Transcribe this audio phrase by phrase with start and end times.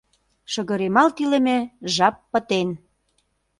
[0.51, 1.57] Шыгыремалт илыме
[1.95, 2.69] жап пытен.